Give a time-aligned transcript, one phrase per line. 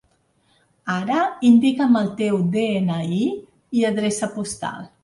[0.93, 1.19] Ara
[1.51, 3.23] indica'm el teu de-ena-i
[3.83, 4.95] i adreça postal.